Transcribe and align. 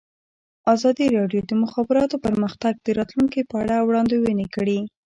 ازادي 0.75 1.05
راډیو 1.17 1.41
د 1.43 1.47
د 1.49 1.53
مخابراتو 1.63 2.15
پرمختګ 2.25 2.73
د 2.79 2.87
راتلونکې 2.99 3.41
په 3.49 3.55
اړه 3.63 3.75
وړاندوینې 3.87 4.47
کړې. 4.55 4.79